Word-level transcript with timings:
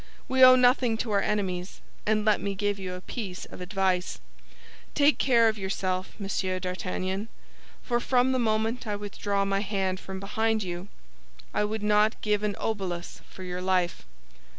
We 0.27 0.43
owe 0.43 0.55
nothing 0.55 0.97
to 0.97 1.11
our 1.11 1.21
enemies; 1.21 1.79
and 2.07 2.25
let 2.25 2.41
me 2.41 2.55
give 2.55 2.79
you 2.79 2.95
a 2.95 3.01
piece 3.01 3.45
of 3.45 3.61
advice; 3.61 4.17
take 4.95 5.19
care 5.19 5.47
of 5.47 5.59
yourself, 5.59 6.15
Monsieur 6.17 6.57
d'Artagnan, 6.57 7.27
for 7.83 7.99
from 7.99 8.31
the 8.31 8.39
moment 8.39 8.87
I 8.87 8.95
withdraw 8.95 9.45
my 9.45 9.59
hand 9.59 9.99
from 9.99 10.19
behind 10.19 10.63
you, 10.63 10.87
I 11.53 11.65
would 11.65 11.83
not 11.83 12.19
give 12.23 12.41
an 12.41 12.55
obolus 12.59 13.21
for 13.29 13.43
your 13.43 13.61
life." 13.61 14.03